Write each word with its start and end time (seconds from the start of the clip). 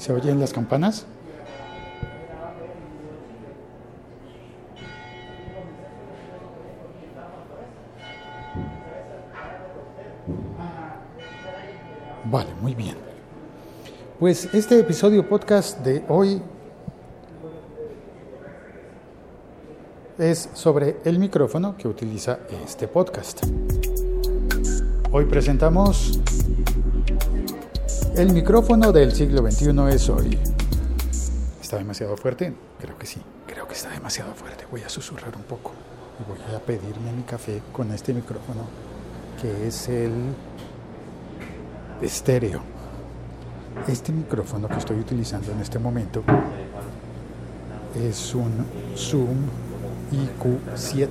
¿Se 0.00 0.14
oyen 0.14 0.40
las 0.40 0.54
campanas? 0.54 1.04
Vale, 12.24 12.48
muy 12.62 12.74
bien. 12.74 12.96
Pues 14.18 14.48
este 14.54 14.80
episodio 14.80 15.28
podcast 15.28 15.80
de 15.80 16.02
hoy 16.08 16.40
es 20.16 20.48
sobre 20.54 20.96
el 21.04 21.18
micrófono 21.18 21.76
que 21.76 21.86
utiliza 21.86 22.38
este 22.64 22.88
podcast. 22.88 23.42
Hoy 25.12 25.26
presentamos 25.26 26.18
el 28.16 28.32
micrófono 28.32 28.92
del 28.92 29.12
siglo 29.12 29.48
XXI 29.48 29.70
es 29.94 30.08
hoy. 30.08 30.38
¿Está 31.60 31.78
demasiado 31.78 32.16
fuerte? 32.16 32.52
Creo 32.80 32.98
que 32.98 33.06
sí, 33.06 33.20
creo 33.46 33.66
que 33.68 33.74
está 33.74 33.90
demasiado 33.90 34.34
fuerte. 34.34 34.66
Voy 34.70 34.82
a 34.82 34.88
susurrar 34.88 35.34
un 35.36 35.42
poco 35.44 35.72
y 36.18 36.28
voy 36.28 36.54
a 36.54 36.58
pedirme 36.60 37.12
mi 37.12 37.22
café 37.22 37.62
con 37.72 37.92
este 37.92 38.12
micrófono 38.12 38.62
que 39.40 39.68
es 39.68 39.88
el 39.88 40.12
estéreo. 42.02 42.60
Este 43.86 44.12
micrófono 44.12 44.68
que 44.68 44.78
estoy 44.78 44.98
utilizando 44.98 45.52
en 45.52 45.60
este 45.60 45.78
momento 45.78 46.22
es 47.94 48.34
un 48.34 48.66
Zoom 48.96 49.46
IQ7 50.12 51.08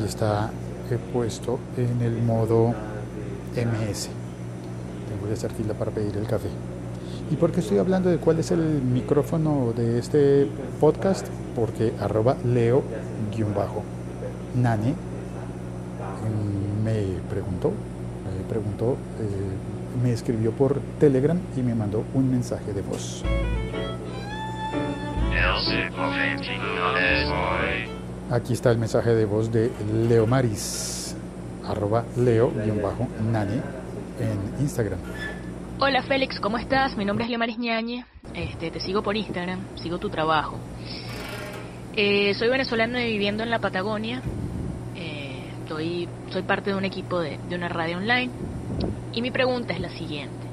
y 0.00 0.04
está 0.04 0.50
puesto 1.12 1.58
en 1.76 2.02
el 2.02 2.22
modo 2.22 2.74
MS. 3.54 4.19
Tengo 5.20 5.28
que 5.28 5.38
hacer 5.38 5.52
fila 5.52 5.74
para 5.74 5.90
pedir 5.90 6.16
el 6.16 6.26
café. 6.26 6.48
¿Y 7.30 7.36
por 7.36 7.52
qué 7.52 7.60
estoy 7.60 7.76
hablando 7.76 8.08
de 8.08 8.16
cuál 8.16 8.38
es 8.38 8.52
el 8.52 8.80
micrófono 8.80 9.74
de 9.76 9.98
este 9.98 10.48
podcast? 10.80 11.26
Porque 11.54 11.92
arroba 12.00 12.38
leo-nane 12.42 13.74
me 16.82 17.04
preguntó, 17.28 17.68
me 17.68 18.44
preguntó, 18.48 18.92
eh, 19.20 20.02
me 20.02 20.10
escribió 20.12 20.52
por 20.52 20.80
Telegram 20.98 21.38
y 21.54 21.60
me 21.60 21.74
mandó 21.74 22.02
un 22.14 22.30
mensaje 22.30 22.72
de 22.72 22.80
voz. 22.80 23.22
Aquí 28.30 28.54
está 28.54 28.70
el 28.70 28.78
mensaje 28.78 29.14
de 29.14 29.26
voz 29.26 29.52
de 29.52 29.70
Leo 30.08 30.26
Maris, 30.26 31.14
arroba 31.66 32.04
leo-nane 32.16 33.79
en 34.20 34.60
Instagram. 34.60 34.98
Hola 35.78 36.02
Félix, 36.02 36.38
¿cómo 36.40 36.58
estás? 36.58 36.96
Mi 36.96 37.04
nombre 37.04 37.24
es 37.24 37.30
Leomaris 37.30 37.58
Ñañe, 37.58 38.04
este, 38.34 38.70
te 38.70 38.80
sigo 38.80 39.02
por 39.02 39.16
Instagram, 39.16 39.60
sigo 39.76 39.98
tu 39.98 40.10
trabajo. 40.10 40.58
Eh, 41.96 42.34
soy 42.34 42.48
venezolano 42.48 43.00
y 43.00 43.12
viviendo 43.12 43.42
en 43.42 43.50
la 43.50 43.58
Patagonia, 43.58 44.22
eh, 44.94 45.42
soy 45.66 46.42
parte 46.46 46.70
de 46.70 46.76
un 46.76 46.84
equipo 46.84 47.20
de, 47.20 47.38
de 47.48 47.56
una 47.56 47.68
radio 47.68 47.96
online 47.96 48.30
y 49.12 49.22
mi 49.22 49.30
pregunta 49.30 49.72
es 49.72 49.80
la 49.80 49.90
siguiente. 49.90 50.50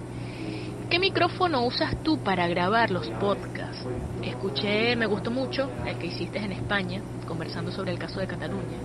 ¿Qué 0.89 0.99
micrófono 0.99 1.65
usas 1.65 2.01
tú 2.01 2.19
para 2.19 2.47
grabar 2.47 2.91
los 2.91 3.09
podcasts? 3.09 3.85
Escuché, 4.23 4.95
me 4.95 5.05
gustó 5.05 5.31
mucho 5.31 5.69
el 5.85 5.97
que 5.97 6.07
hiciste 6.07 6.39
en 6.39 6.53
España, 6.53 7.01
conversando 7.27 7.71
sobre 7.71 7.91
el 7.91 7.99
caso 7.99 8.21
de 8.21 8.27
Cataluña. 8.27 8.77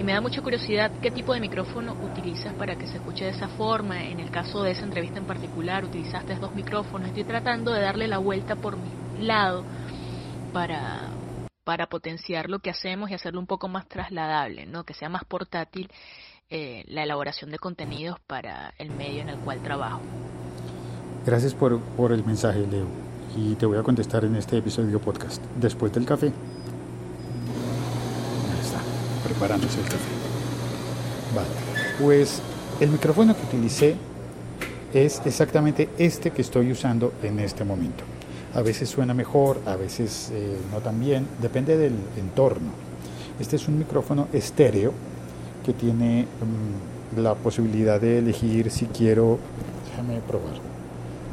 Y 0.00 0.02
me 0.02 0.14
da 0.14 0.22
mucha 0.22 0.40
curiosidad 0.40 0.90
qué 1.02 1.10
tipo 1.10 1.34
de 1.34 1.40
micrófono 1.40 1.92
utilizas 1.92 2.54
para 2.54 2.74
que 2.74 2.86
se 2.86 2.96
escuche 2.96 3.26
de 3.26 3.32
esa 3.32 3.48
forma. 3.48 4.02
En 4.02 4.18
el 4.18 4.30
caso 4.30 4.62
de 4.62 4.70
esa 4.70 4.84
entrevista 4.84 5.18
en 5.18 5.26
particular, 5.26 5.84
utilizaste 5.84 6.36
dos 6.36 6.54
micrófonos. 6.54 7.08
Estoy 7.08 7.24
tratando 7.24 7.70
de 7.70 7.82
darle 7.82 8.08
la 8.08 8.16
vuelta 8.16 8.56
por 8.56 8.78
mi 8.78 9.26
lado 9.26 9.62
para, 10.54 11.10
para 11.64 11.86
potenciar 11.90 12.48
lo 12.48 12.60
que 12.60 12.70
hacemos 12.70 13.10
y 13.10 13.14
hacerlo 13.14 13.40
un 13.40 13.46
poco 13.46 13.68
más 13.68 13.86
trasladable, 13.88 14.64
¿no? 14.64 14.84
que 14.84 14.94
sea 14.94 15.10
más 15.10 15.24
portátil 15.24 15.90
eh, 16.48 16.82
la 16.86 17.02
elaboración 17.02 17.50
de 17.50 17.58
contenidos 17.58 18.18
para 18.26 18.72
el 18.78 18.88
medio 18.92 19.20
en 19.20 19.28
el 19.28 19.36
cual 19.40 19.62
trabajo. 19.62 20.00
Gracias 21.26 21.52
por, 21.52 21.78
por 21.78 22.12
el 22.12 22.24
mensaje, 22.24 22.66
Leo. 22.66 22.86
Y 23.36 23.54
te 23.56 23.66
voy 23.66 23.76
a 23.76 23.82
contestar 23.82 24.24
en 24.24 24.34
este 24.36 24.56
episodio 24.56 24.98
podcast, 24.98 25.44
después 25.56 25.92
del 25.92 26.06
café. 26.06 26.32
Preparándose 29.40 29.80
el 29.80 29.86
café. 29.86 30.10
Vale, 31.34 31.48
pues 32.00 32.40
el 32.78 32.90
micrófono 32.90 33.34
que 33.34 33.42
utilicé 33.42 33.96
es 34.92 35.22
exactamente 35.24 35.88
este 35.98 36.30
que 36.30 36.42
estoy 36.42 36.70
usando 36.70 37.12
en 37.22 37.38
este 37.40 37.64
momento. 37.64 38.04
A 38.54 38.62
veces 38.62 38.88
suena 38.88 39.14
mejor, 39.14 39.60
a 39.66 39.76
veces 39.76 40.30
eh, 40.32 40.56
no 40.70 40.80
tan 40.80 41.00
bien, 41.00 41.26
depende 41.40 41.76
del 41.76 41.94
entorno. 42.18 42.70
Este 43.38 43.56
es 43.56 43.66
un 43.68 43.78
micrófono 43.78 44.28
estéreo 44.32 44.92
que 45.64 45.72
tiene 45.72 46.26
mm, 47.16 47.20
la 47.20 47.34
posibilidad 47.34 48.00
de 48.00 48.18
elegir 48.18 48.70
si 48.70 48.86
quiero, 48.86 49.38
déjame 49.90 50.20
probar 50.20 50.70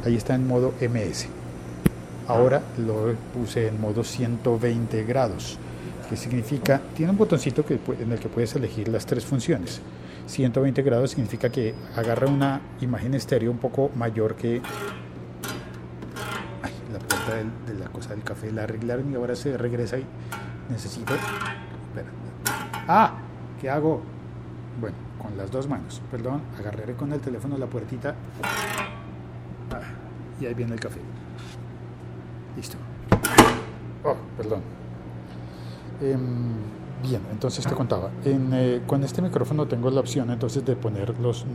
ahí 0.04 0.16
está 0.16 0.34
en 0.34 0.46
modo 0.46 0.74
MS. 0.80 1.26
Ahora 2.26 2.62
lo 2.76 3.14
puse 3.32 3.68
en 3.68 3.80
modo 3.80 4.04
120 4.04 5.04
grados, 5.04 5.58
que 6.08 6.16
significa, 6.16 6.80
tiene 6.94 7.12
un 7.12 7.18
botoncito 7.18 7.64
que, 7.64 7.78
en 8.00 8.12
el 8.12 8.18
que 8.18 8.28
puedes 8.28 8.54
elegir 8.56 8.88
las 8.88 9.04
tres 9.06 9.24
funciones. 9.24 9.80
120 10.26 10.82
grados 10.82 11.10
significa 11.10 11.50
que 11.50 11.74
agarra 11.96 12.26
una 12.26 12.60
imagen 12.80 13.14
estéreo 13.14 13.50
un 13.50 13.58
poco 13.58 13.90
mayor 13.94 14.34
que... 14.36 14.60
La 16.92 16.98
puerta 16.98 17.36
de 17.66 17.78
la 17.78 17.88
cosa 17.90 18.10
del 18.10 18.22
café 18.22 18.50
la 18.50 18.62
arreglaron 18.62 19.12
y 19.12 19.14
ahora 19.14 19.36
se 19.36 19.56
regresa 19.56 19.98
y 19.98 20.04
necesito... 20.70 21.14
Ah, 22.86 23.14
¿qué 23.60 23.68
hago? 23.68 24.00
Bueno, 24.80 24.96
con 25.20 25.36
las 25.36 25.50
dos 25.50 25.68
manos, 25.68 26.00
perdón, 26.10 26.40
agarraré 26.58 26.94
con 26.94 27.12
el 27.12 27.20
teléfono 27.20 27.58
la 27.58 27.66
puertita 27.66 28.14
y 30.40 30.46
ahí 30.46 30.54
viene 30.54 30.74
el 30.74 30.80
café. 30.80 31.00
Listo. 32.56 32.76
Oh, 34.04 34.16
perdón. 34.36 34.62
Em, 36.00 36.52
bien, 37.02 37.22
entonces 37.32 37.66
te 37.66 37.74
contaba. 37.74 38.10
En, 38.24 38.50
eh, 38.52 38.82
con 38.86 39.02
este 39.04 39.22
micrófono 39.22 39.66
tengo 39.66 39.90
la 39.90 40.00
opción 40.00 40.30
entonces 40.30 40.64
de 40.64 40.76
poner 40.76 41.18
los, 41.18 41.46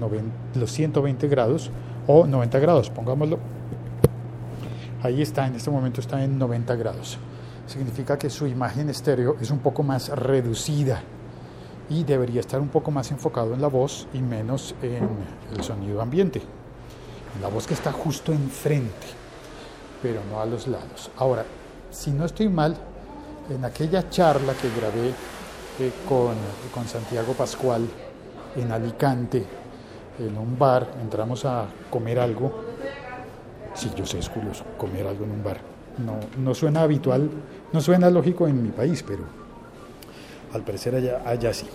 los 0.56 0.72
120 0.72 1.28
grados 1.28 1.72
o 2.08 2.26
90 2.26 2.60
grados, 2.60 2.90
pongámoslo. 2.90 3.40
Ahí 5.02 5.22
está, 5.22 5.48
en 5.48 5.56
este 5.56 5.70
momento 5.70 6.00
está 6.00 6.24
en 6.24 6.38
90 6.38 6.76
grados. 6.76 7.18
Significa 7.68 8.18
que 8.18 8.30
su 8.30 8.48
imagen 8.48 8.90
estéreo 8.90 9.36
es 9.42 9.52
un 9.52 9.60
poco 9.60 9.84
más 9.84 10.10
reducida 10.10 11.02
y 11.90 12.04
debería 12.04 12.40
estar 12.40 12.60
un 12.60 12.70
poco 12.70 12.92
más 12.92 13.12
enfocado 13.12 13.54
en 13.54 13.62
la 13.62 13.68
voz 13.68 14.08
y 14.14 14.20
menos 14.20 14.76
en 14.82 15.08
el 15.56 15.64
sonido 15.64 16.02
ambiente 16.02 16.42
la 17.42 17.48
voz 17.48 17.68
que 17.68 17.74
está 17.74 17.92
justo 17.92 18.32
enfrente, 18.32 19.08
pero 20.02 20.22
no 20.30 20.40
a 20.40 20.46
los 20.46 20.68
lados. 20.68 21.10
Ahora, 21.18 21.46
si 21.90 22.12
no 22.12 22.26
estoy 22.26 22.50
mal, 22.50 22.78
en 23.50 23.66
aquella 23.66 24.10
charla 24.10 24.54
que 24.54 24.70
grabé 24.70 25.10
eh, 25.80 25.92
con, 26.08 26.36
con 26.74 26.88
Santiago 26.88 27.34
Pascual 27.34 27.88
en 28.56 28.72
Alicante, 28.72 29.44
en 30.20 30.38
un 30.38 30.58
bar, 30.58 30.88
entramos 31.02 31.44
a 31.46 31.66
comer 31.90 32.20
algo. 32.20 32.64
Sí, 33.74 33.92
yo 33.96 34.06
sé, 34.06 34.20
es 34.20 34.30
curioso, 34.30 34.64
comer 34.78 35.08
algo 35.08 35.26
en 35.26 35.32
un 35.32 35.44
bar. 35.44 35.58
No, 36.06 36.20
no 36.44 36.54
suena 36.54 36.82
habitual, 36.82 37.30
no 37.72 37.82
suena 37.82 38.10
lógico 38.10 38.48
en 38.48 38.62
mi 38.62 38.70
país, 38.70 39.04
pero 39.08 39.24
al 40.54 40.62
parecer 40.62 40.96
allá, 40.96 41.22
allá 41.26 41.54
sí. 41.54 41.68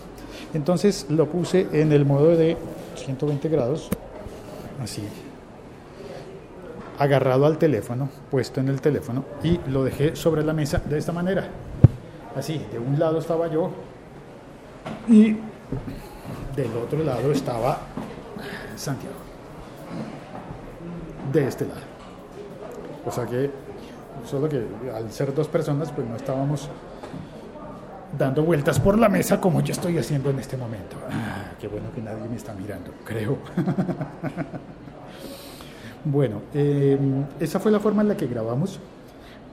Entonces 0.54 1.06
lo 1.08 1.26
puse 1.26 1.66
en 1.72 1.92
el 1.92 2.04
modo 2.04 2.36
de 2.36 2.56
120 2.96 3.48
grados, 3.48 3.88
así, 4.82 5.02
agarrado 6.98 7.46
al 7.46 7.58
teléfono, 7.58 8.08
puesto 8.30 8.60
en 8.60 8.68
el 8.68 8.80
teléfono, 8.80 9.24
y 9.42 9.60
lo 9.68 9.84
dejé 9.84 10.16
sobre 10.16 10.44
la 10.44 10.52
mesa 10.52 10.82
de 10.84 10.98
esta 10.98 11.12
manera. 11.12 11.48
Así, 12.36 12.64
de 12.70 12.78
un 12.78 12.98
lado 12.98 13.18
estaba 13.18 13.48
yo 13.48 13.70
y 15.08 15.36
del 16.54 16.76
otro 16.82 17.02
lado 17.02 17.32
estaba 17.32 17.78
Santiago. 18.76 19.16
De 21.32 21.46
este 21.46 21.66
lado. 21.66 21.80
O 23.04 23.10
sea 23.10 23.26
que, 23.26 23.50
solo 24.24 24.48
que 24.48 24.64
al 24.94 25.10
ser 25.10 25.34
dos 25.34 25.48
personas, 25.48 25.90
pues 25.92 26.06
no 26.06 26.16
estábamos 26.16 26.68
dando 28.16 28.42
vueltas 28.42 28.80
por 28.80 28.98
la 28.98 29.08
mesa 29.08 29.40
como 29.40 29.60
yo 29.60 29.72
estoy 29.72 29.98
haciendo 29.98 30.30
en 30.30 30.38
este 30.38 30.56
momento. 30.56 30.96
Ah, 31.10 31.52
qué 31.60 31.68
bueno 31.68 31.92
que 31.94 32.00
nadie 32.00 32.28
me 32.28 32.36
está 32.36 32.54
mirando, 32.54 32.90
creo. 33.04 33.38
Bueno, 36.10 36.40
em, 36.54 37.24
esa 37.38 37.60
fue 37.60 37.70
la 37.70 37.80
forma 37.80 38.00
en 38.00 38.08
la 38.08 38.16
que 38.16 38.26
grabamos. 38.26 38.80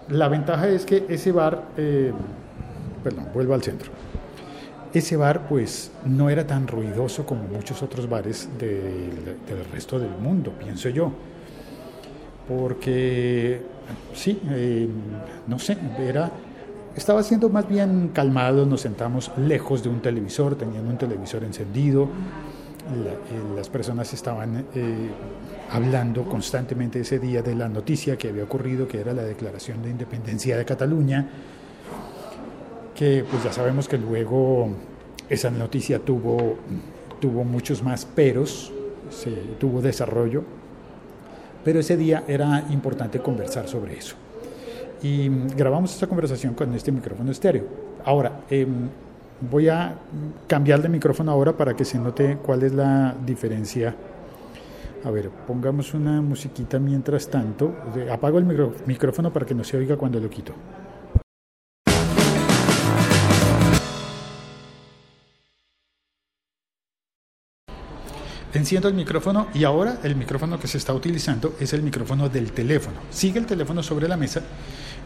La 0.07 0.29
ventaja 0.29 0.69
es 0.69 0.85
que 0.85 1.05
ese 1.09 1.33
bar, 1.33 1.65
em, 1.75 2.13
perdón, 3.03 3.27
vuelvo 3.33 3.53
al 3.53 3.61
centro. 3.61 3.91
Ese 4.93 5.17
bar 5.17 5.49
pues 5.49 5.91
no 6.05 6.29
era 6.29 6.47
tan 6.47 6.65
ruidoso 6.65 7.25
como 7.25 7.43
muchos 7.43 7.83
otros 7.83 8.07
bares 8.07 8.47
del, 8.57 9.67
resto 9.73 9.99
del 9.99 10.11
mundo, 10.11 10.53
pienso 10.57 10.89
yo. 10.89 11.11
porque 12.47 13.61
sí, 14.13 14.39
eh, 14.51 14.87
no 15.47 15.57
sé, 15.57 15.77
era 15.99 16.31
estaba 16.95 17.23
siendo 17.23 17.49
más 17.49 17.67
bien 17.67 18.11
calmado, 18.13 18.65
nos 18.67 18.81
sentamos 18.81 19.31
lejos 19.37 19.81
de 19.83 19.89
un 19.89 19.99
televisor, 19.99 20.55
teniendo 20.55 20.89
un 20.91 20.97
televisor 20.97 21.43
encendido, 21.43 22.07
eh, 22.85 23.55
las 23.55 23.67
personas 23.67 24.13
estaban 24.13 24.65
eh, 24.75 25.09
hablando 25.71 26.23
constantemente 26.23 26.99
ese 26.99 27.19
día 27.19 27.41
de 27.41 27.55
la 27.55 27.67
noticia 27.67 28.17
que 28.17 28.29
había 28.29 28.43
ocurrido, 28.43 28.87
que 28.87 28.99
era 28.99 29.13
la 29.13 29.23
declaración 29.23 29.81
de 29.81 29.89
independencia 29.89 30.57
de 30.57 30.65
Cataluña, 30.65 31.27
que 32.93 33.25
pues 33.29 33.43
ya 33.43 33.51
sabemos 33.51 33.87
que 33.87 33.97
luego 33.97 34.69
esa 35.29 35.49
noticia 35.49 35.99
tuvo, 35.99 36.57
tuvo 37.19 37.43
muchos 37.43 37.83
más 37.83 38.05
peros, 38.05 38.71
se, 39.09 39.31
tuvo 39.59 39.81
desarrollo, 39.81 40.43
pero 41.63 41.79
ese 41.79 41.97
día 41.97 42.23
era 42.27 42.65
importante 42.69 43.19
conversar 43.19 43.67
sobre 43.67 43.97
eso. 43.97 44.15
Y 45.01 45.29
grabamos 45.55 45.93
esta 45.93 46.07
conversación 46.07 46.53
con 46.53 46.73
este 46.73 46.91
micrófono 46.91 47.31
estéreo. 47.31 47.65
Ahora, 48.05 48.41
em, 48.49 48.87
voy 49.41 49.67
a 49.67 49.95
cambiar 50.47 50.81
de 50.81 50.89
micrófono 50.89 51.31
ahora 51.31 51.53
para 51.53 51.75
que 51.75 51.83
se 51.83 51.99
note 51.99 52.37
cuál 52.37 52.63
es 52.63 52.73
la 52.73 53.15
diferencia. 53.25 53.95
A 55.05 55.11
ver, 55.11 55.29
pongamos 55.29 55.93
una 55.93 56.19
musiquita 56.19 56.79
mientras 56.79 57.29
tanto. 57.29 57.75
Apago 58.11 58.39
el 58.39 58.45
micrófono 58.87 59.31
para 59.31 59.45
que 59.45 59.53
no 59.53 59.63
se 59.63 59.77
oiga 59.77 59.95
cuando 59.95 60.19
lo 60.19 60.27
quito. 60.27 60.51
Enciendo 68.51 68.87
el 68.87 68.95
micrófono 68.95 69.49
y 69.53 69.63
ahora 69.63 69.99
el 70.01 70.15
micrófono 70.15 70.59
que 70.59 70.67
se 70.67 70.79
está 70.79 70.91
utilizando 70.91 71.53
es 71.59 71.73
el 71.73 71.83
micrófono 71.83 72.27
del 72.27 72.51
teléfono. 72.51 72.97
Sigue 73.11 73.37
el 73.37 73.45
teléfono 73.45 73.83
sobre 73.83 74.07
la 74.07 74.17
mesa 74.17 74.41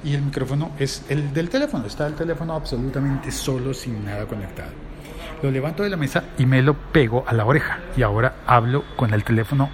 y 0.02 0.14
el 0.14 0.22
micrófono 0.22 0.72
es 0.80 1.04
el 1.10 1.34
del 1.34 1.50
teléfono. 1.50 1.86
Está 1.88 2.08
el 2.08 2.14
teléfono 2.14 2.54
absolutamente 2.54 3.32
solo, 3.32 3.74
sin 3.74 4.06
nada 4.06 4.26
conectado. 4.26 4.72
Lo 5.44 5.52
levanto 5.52 5.84
de 5.84 5.90
la 5.90 5.98
mesa 5.98 6.24
y 6.38 6.46
me 6.46 6.62
lo 6.62 6.74
pego 6.74 7.26
a 7.28 7.34
la 7.34 7.46
oreja. 7.46 7.80
Y 7.98 8.02
ahora 8.02 8.36
hablo 8.46 8.86
con 8.96 9.14
el 9.14 9.26
teléfono 9.26 9.70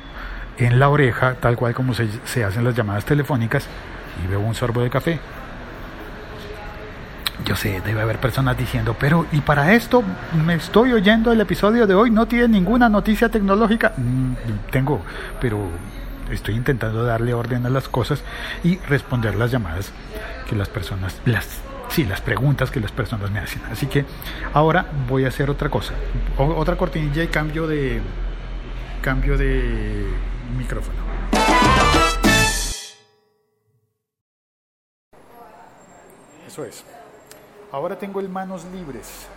en 0.58 0.80
la 0.80 0.90
oreja, 0.90 1.36
tal 1.36 1.56
cual 1.56 1.74
como 1.74 1.94
se, 1.94 2.44
hacen 2.44 2.64
las 2.64 2.76
llamadas 2.76 3.06
telefónicas, 3.06 3.68
y 4.24 4.28
veo 4.28 4.40
un 4.40 4.56
sorbo 4.56 4.82
de 4.82 4.90
café. 4.90 5.20
Yo 7.44 7.56
sé, 7.56 7.82
debe 7.86 8.02
haber 8.02 8.18
personas 8.18 8.58
diciendo, 8.58 8.96
pero 8.98 9.26
¿y 9.32 9.42
para 9.42 9.74
esto 9.74 10.04
me 10.46 10.56
estoy 10.56 10.94
oyendo 10.94 11.32
el 11.32 11.42
episodio 11.42 11.86
de 11.86 11.94
hoy? 11.94 12.10
¿No 12.10 12.26
tiene 12.28 12.48
ninguna 12.48 12.90
noticia 12.90 13.30
tecnológica? 13.30 13.94
Mm, 13.98 14.34
tengo, 14.72 15.02
pero 15.42 15.70
estoy 16.32 16.56
intentando 16.56 17.04
darle 17.04 17.34
orden 17.34 17.66
a 17.66 17.70
las 17.70 17.88
cosas 17.88 18.24
y 18.64 18.78
responder 18.80 19.36
las 19.36 19.52
llamadas 19.52 19.92
que 20.50 20.56
las 20.56 20.70
personas, 20.70 21.20
las, 21.26 21.60
sí, 21.90 22.06
las 22.06 22.22
preguntas 22.22 22.72
que 22.72 22.80
las 22.80 22.92
personas 22.92 23.30
me 23.30 23.40
hacen. 23.40 23.62
Así 23.70 23.86
que 23.88 24.06
ahora 24.54 24.86
voy 25.08 25.26
a 25.26 25.28
hacer 25.28 25.50
otra 25.50 25.70
cosa, 25.70 25.94
otra 26.38 26.78
cortinilla 26.78 27.22
y 27.22 27.28
cambio 27.28 27.68
de, 27.68 28.02
cambio 29.02 29.38
de 29.38 30.08
micrófono. 30.46 31.00
Eso 36.48 36.64
es. 36.64 36.84
Ahora 37.72 37.98
tengo 37.98 38.20
el 38.20 38.30
manos 38.30 38.66
libres. 38.66 39.28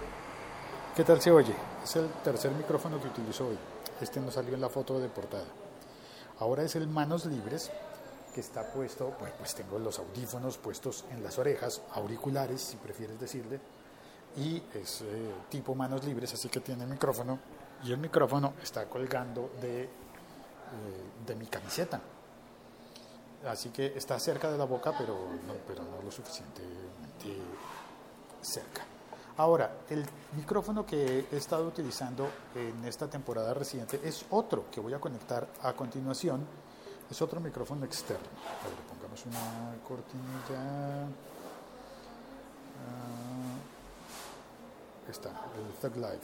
¿Qué 0.94 1.05
tal 1.05 1.20
se 1.20 1.31
oye? 1.31 1.55
Es 1.82 1.96
el 1.96 2.08
tercer 2.25 2.52
micrófono 2.52 3.00
que 3.00 3.08
utilizo 3.08 3.49
hoy. 3.49 3.58
Este 4.00 4.20
no 4.20 4.31
salió 4.31 4.55
en 4.55 4.60
la 4.60 4.69
foto 4.69 5.00
de 5.00 5.08
portada. 5.08 5.46
Ahora 6.40 6.62
es 6.62 6.76
el 6.76 6.87
manos 6.87 7.26
libres 7.26 7.70
que 8.34 8.40
está 8.40 8.72
puesto, 8.72 9.16
pues, 9.19 9.32
pues 9.32 9.54
tengo 9.54 9.78
los 9.78 9.99
audífonos 9.99 10.58
puestos 10.58 11.04
en 11.11 11.22
las 11.22 11.38
orejas, 11.38 11.82
auriculares 11.94 12.61
si 12.61 12.76
prefieres 12.76 13.19
decirle, 13.19 13.58
y 14.37 14.62
es 14.75 15.00
eh, 15.00 15.32
tipo 15.49 15.75
manos 15.75 16.04
libres, 16.04 16.34
así 16.34 16.49
que 16.49 16.61
tiene 16.61 16.87
micrófono 16.87 17.38
y 17.84 17.93
el 17.93 17.99
micrófono 17.99 18.54
está 18.62 18.87
colgando 18.87 19.52
de, 19.61 19.88
de 21.26 21.35
mi 21.35 21.47
camiseta. 21.47 22.00
Así 23.47 23.70
que 23.70 23.93
está 23.97 24.19
cerca 24.19 24.50
de 24.50 24.59
la 24.59 24.65
boca, 24.65 24.93
pero 24.97 25.15
no, 25.47 25.55
pero 25.67 25.82
no 25.85 26.03
lo 26.03 26.11
suficientemente 26.11 27.37
cerca. 28.43 28.82
Ahora, 29.37 29.70
el 29.88 30.05
micrófono 30.37 30.85
que 30.85 31.26
he 31.31 31.37
estado 31.37 31.67
utilizando 31.67 32.29
en 32.56 32.85
esta 32.85 33.09
temporada 33.09 33.55
reciente 33.55 34.00
es 34.03 34.25
otro 34.31 34.65
que 34.70 34.81
voy 34.81 34.94
a 34.94 34.99
conectar 34.99 35.47
a 35.62 35.73
continuación. 35.75 36.44
Es 37.09 37.23
otro 37.23 37.41
micrófono 37.41 37.85
externo. 37.85 38.26
A 38.44 38.67
ver, 38.69 38.76
pongamos 38.88 39.25
una 39.26 39.76
cortinilla. 39.87 41.06
Uh, 42.85 43.59
está, 45.09 45.31
el 45.56 45.73
Thug 45.81 45.97
Live. 45.97 46.21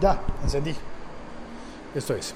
Ya, 0.00 0.18
encendí. 0.42 0.74
Esto 1.94 2.14
es, 2.14 2.34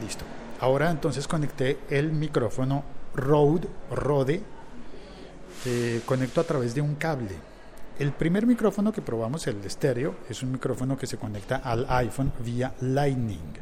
listo. 0.00 0.24
Ahora 0.60 0.90
entonces 0.90 1.26
conecté 1.26 1.78
el 1.88 2.12
micrófono 2.12 2.84
Rode, 3.14 3.66
Rode, 3.90 4.42
eh, 5.66 6.02
conecto 6.06 6.40
a 6.40 6.44
través 6.44 6.74
de 6.74 6.82
un 6.82 6.94
cable. 6.94 7.34
El 7.98 8.12
primer 8.12 8.46
micrófono 8.46 8.92
que 8.92 9.02
probamos, 9.02 9.46
el 9.46 9.64
estéreo, 9.64 10.16
es 10.28 10.42
un 10.42 10.52
micrófono 10.52 10.96
que 10.96 11.06
se 11.06 11.16
conecta 11.16 11.56
al 11.56 11.84
iPhone 11.88 12.32
vía 12.44 12.74
Lightning. 12.80 13.58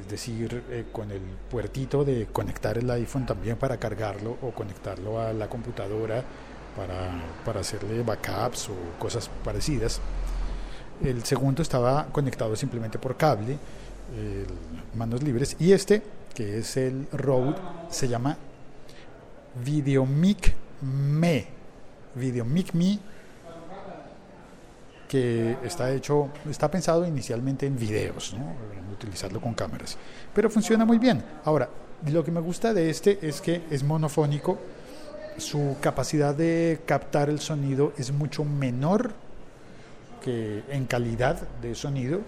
Es 0.00 0.08
decir, 0.08 0.62
eh, 0.70 0.86
con 0.92 1.10
el 1.10 1.20
puertito 1.50 2.04
de 2.04 2.28
conectar 2.32 2.78
el 2.78 2.90
iPhone 2.90 3.26
también 3.26 3.56
para 3.56 3.78
cargarlo 3.78 4.38
o 4.42 4.52
conectarlo 4.52 5.20
a 5.20 5.32
la 5.32 5.48
computadora 5.48 6.22
para, 6.76 7.20
para 7.44 7.60
hacerle 7.60 8.02
backups 8.02 8.70
o 8.70 8.74
cosas 8.98 9.28
parecidas. 9.44 10.00
El 11.04 11.24
segundo 11.24 11.62
estaba 11.62 12.06
conectado 12.06 12.54
simplemente 12.56 12.98
por 12.98 13.16
cable, 13.16 13.58
manos 14.94 15.22
libres. 15.22 15.56
Y 15.58 15.72
este, 15.72 16.02
que 16.34 16.58
es 16.58 16.76
el 16.76 17.08
Rode, 17.12 17.56
se 17.90 18.08
llama 18.08 18.36
Videomic 19.64 20.54
Me. 20.82 21.46
Videomic 22.14 22.74
Me, 22.74 22.98
que 25.08 25.56
está 25.64 25.92
hecho, 25.92 26.28
está 26.48 26.70
pensado 26.70 27.06
inicialmente 27.06 27.66
en 27.66 27.76
videos, 27.76 28.34
¿no? 28.34 28.72
utilizarlo 28.92 29.40
con 29.40 29.54
cámaras. 29.54 29.96
Pero 30.34 30.48
funciona 30.48 30.84
muy 30.84 30.98
bien. 30.98 31.22
Ahora, 31.44 31.68
lo 32.06 32.24
que 32.24 32.30
me 32.30 32.40
gusta 32.40 32.72
de 32.72 32.90
este 32.90 33.18
es 33.26 33.40
que 33.40 33.62
es 33.70 33.82
monofónico. 33.82 34.58
Su 35.38 35.76
capacidad 35.80 36.34
de 36.34 36.80
captar 36.86 37.30
el 37.30 37.40
sonido 37.40 37.92
es 37.96 38.12
mucho 38.12 38.44
menor 38.44 39.14
que 40.22 40.62
en 40.70 40.86
calidad 40.86 41.40
de 41.60 41.74
sonido, 41.74 42.20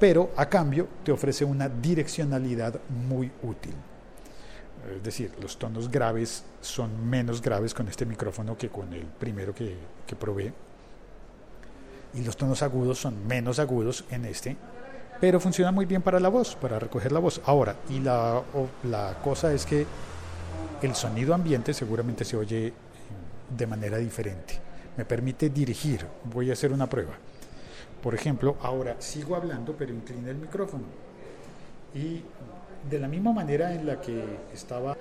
pero 0.00 0.30
a 0.36 0.48
cambio 0.48 0.88
te 1.04 1.12
ofrece 1.12 1.44
una 1.44 1.68
direccionalidad 1.68 2.80
muy 3.08 3.30
útil. 3.42 3.74
Es 4.96 5.02
decir, 5.02 5.30
los 5.40 5.58
tonos 5.58 5.88
graves 5.88 6.44
son 6.60 7.08
menos 7.08 7.40
graves 7.40 7.72
con 7.72 7.86
este 7.86 8.04
micrófono 8.04 8.58
que 8.58 8.68
con 8.68 8.92
el 8.92 9.04
primero 9.04 9.54
que, 9.54 9.76
que 10.06 10.16
probé. 10.16 10.52
Y 12.14 12.22
los 12.22 12.36
tonos 12.36 12.62
agudos 12.62 12.98
son 12.98 13.26
menos 13.26 13.60
agudos 13.60 14.04
en 14.10 14.24
este, 14.24 14.56
pero 15.20 15.38
funciona 15.38 15.70
muy 15.70 15.86
bien 15.86 16.02
para 16.02 16.18
la 16.18 16.28
voz, 16.28 16.56
para 16.56 16.80
recoger 16.80 17.12
la 17.12 17.20
voz. 17.20 17.40
Ahora, 17.44 17.76
y 17.88 18.00
la, 18.00 18.42
la 18.82 19.18
cosa 19.22 19.52
es 19.52 19.64
que 19.64 19.86
el 20.82 20.96
sonido 20.96 21.32
ambiente 21.32 21.72
seguramente 21.72 22.24
se 22.24 22.36
oye 22.36 22.72
de 23.56 23.66
manera 23.68 23.98
diferente. 23.98 24.58
Me 24.96 25.04
permite 25.04 25.48
dirigir. 25.48 26.04
Voy 26.24 26.50
a 26.50 26.54
hacer 26.54 26.72
una 26.72 26.88
prueba. 26.88 27.12
Por 28.02 28.14
ejemplo, 28.14 28.56
ahora 28.60 28.96
sigo 29.00 29.36
hablando, 29.36 29.74
pero 29.78 29.92
incliné 29.92 30.30
el 30.30 30.36
micrófono. 30.36 30.84
Y 31.94 32.22
de 32.90 32.98
la 32.98 33.06
misma 33.06 33.32
manera 33.32 33.72
en 33.72 33.86
la 33.86 34.00
que 34.00 34.24
estaba 34.52 34.96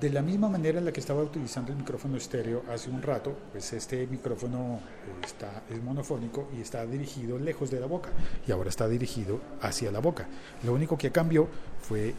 de 0.00 0.10
la 0.10 0.22
misma 0.22 0.48
manera 0.48 0.78
en 0.78 0.84
la 0.84 0.92
que 0.92 1.00
estaba 1.00 1.22
utilizando 1.22 1.72
el 1.72 1.78
micrófono 1.78 2.16
estéreo 2.16 2.62
hace 2.72 2.88
un 2.88 3.02
rato, 3.02 3.36
pues 3.50 3.72
este 3.72 4.06
micrófono 4.06 4.76
eh, 4.76 5.26
está, 5.26 5.64
es 5.68 5.82
monofónico 5.82 6.48
y 6.56 6.60
está 6.60 6.86
dirigido 6.86 7.36
lejos 7.36 7.68
de 7.72 7.80
la 7.80 7.86
boca 7.86 8.10
y 8.46 8.52
ahora 8.52 8.68
está 8.68 8.86
dirigido 8.86 9.40
hacia 9.60 9.90
la 9.90 9.98
boca. 9.98 10.28
Lo 10.62 10.72
único 10.72 10.96
que 10.96 11.10
cambió 11.10 11.48
fue 11.80 12.14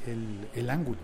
el 0.56 0.70
ángulo. 0.70 1.00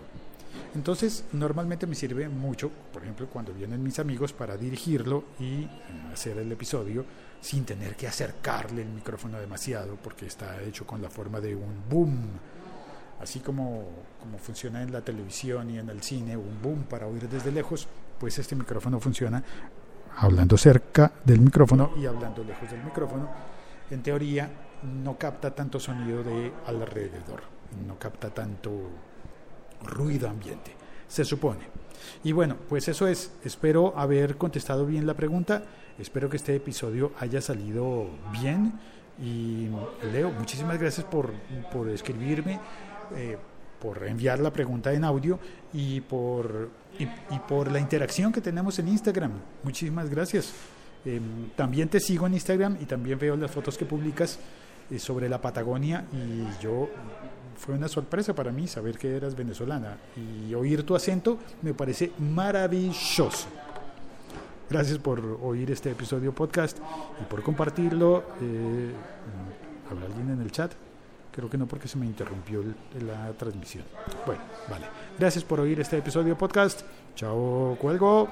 Entonces, 0.74 1.24
normalmente 1.32 1.86
me 1.86 1.94
sirve 1.94 2.28
mucho, 2.28 2.70
por 2.92 3.02
ejemplo, 3.02 3.28
cuando 3.32 3.52
vienen 3.52 3.82
mis 3.82 3.98
amigos 3.98 4.32
para 4.32 4.56
dirigirlo 4.56 5.24
y 5.38 5.62
eh, 5.62 5.68
hacer 6.12 6.38
el 6.38 6.50
episodio 6.52 7.04
sin 7.40 7.64
tener 7.64 7.96
que 7.96 8.08
acercarle 8.08 8.82
el 8.82 8.88
micrófono 8.88 9.38
demasiado 9.38 9.96
porque 10.02 10.26
está 10.26 10.62
hecho 10.62 10.86
con 10.86 11.00
la 11.02 11.10
forma 11.10 11.40
de 11.40 11.54
un 11.54 11.82
boom 11.88 12.28
así 13.20 13.40
como, 13.40 13.84
como 14.20 14.38
funciona 14.38 14.82
en 14.82 14.92
la 14.92 15.00
televisión 15.00 15.70
y 15.70 15.78
en 15.78 15.88
el 15.90 16.02
cine, 16.02 16.36
un 16.36 16.60
boom 16.62 16.84
para 16.84 17.06
oír 17.06 17.28
desde 17.28 17.50
lejos, 17.50 17.88
pues 18.18 18.38
este 18.38 18.54
micrófono 18.54 19.00
funciona 19.00 19.42
hablando 20.18 20.56
cerca 20.56 21.12
del 21.24 21.40
micrófono 21.40 21.92
y 21.96 22.06
hablando 22.06 22.42
lejos 22.42 22.70
del 22.70 22.82
micrófono. 22.82 23.28
En 23.90 24.02
teoría 24.02 24.50
no 24.82 25.16
capta 25.16 25.54
tanto 25.54 25.78
sonido 25.78 26.22
de 26.22 26.52
alrededor, 26.66 27.42
no 27.86 27.98
capta 27.98 28.30
tanto 28.30 28.70
ruido 29.82 30.28
ambiente, 30.28 30.72
se 31.08 31.24
supone. 31.24 31.60
Y 32.24 32.32
bueno, 32.32 32.56
pues 32.68 32.88
eso 32.88 33.06
es, 33.06 33.32
espero 33.44 33.96
haber 33.96 34.36
contestado 34.36 34.86
bien 34.86 35.06
la 35.06 35.14
pregunta, 35.14 35.64
espero 35.98 36.28
que 36.28 36.36
este 36.36 36.54
episodio 36.54 37.12
haya 37.18 37.40
salido 37.40 38.08
bien 38.32 38.72
y 39.22 39.68
Leo, 40.12 40.30
muchísimas 40.30 40.78
gracias 40.78 41.06
por, 41.06 41.32
por 41.72 41.88
escribirme. 41.88 42.60
Eh, 43.14 43.36
por 43.80 44.06
enviar 44.06 44.40
la 44.40 44.52
pregunta 44.52 44.92
en 44.92 45.04
audio 45.04 45.38
y 45.72 46.00
por, 46.00 46.70
y, 46.98 47.38
por 47.40 47.70
la 47.70 47.78
interacción 47.78 48.32
que 48.32 48.40
tenemos 48.40 48.78
en 48.78 48.88
Instagram. 48.88 49.32
Muchísimas 49.62 50.08
gracias. 50.10 50.52
Em, 51.04 51.50
también 51.54 51.88
te 51.88 52.00
sigo 52.00 52.26
en 52.26 52.34
Instagram 52.34 52.78
y 52.80 52.86
también 52.86 53.18
veo 53.18 53.36
las 53.36 53.50
fotos 53.50 53.76
que 53.78 53.84
publicas 53.84 54.38
eh, 54.90 54.98
sobre 54.98 55.28
la 55.28 55.40
Patagonia 55.40 56.04
y 56.12 56.62
yo 56.62 56.88
fue 57.58 57.74
una 57.74 57.88
sorpresa 57.88 58.34
para 58.34 58.52
mí 58.52 58.66
saber 58.66 58.98
que 58.98 59.16
eras 59.16 59.34
venezolana 59.34 59.96
y 60.16 60.54
oír 60.54 60.84
tu 60.84 60.94
acento 60.94 61.38
me 61.62 61.74
parece 61.74 62.12
maravilloso. 62.18 63.48
Gracias 64.68 64.98
por 64.98 65.20
oír 65.42 65.70
este 65.70 65.90
episodio 65.90 66.34
podcast 66.34 66.78
y 67.20 67.24
por 67.24 67.42
compartirlo. 67.42 68.24
Eh, 68.40 68.92
¿Habrá 69.90 70.06
alguien 70.06 70.30
en 70.30 70.40
el 70.40 70.50
chat? 70.50 70.72
Creo 71.30 71.48
que 71.48 71.58
no 71.58 71.66
porque 71.66 71.86
se 71.86 71.98
me 71.98 72.06
interrumpió 72.06 72.64
la 73.06 73.32
transmisión. 73.34 73.84
Bueno, 74.24 74.40
vale. 74.70 74.86
Gracias 75.18 75.44
por 75.44 75.60
oír 75.60 75.78
este 75.80 75.98
episodio 75.98 76.36
podcast. 76.36 76.82
Chao, 77.14 77.76
cuelgo. 77.80 78.28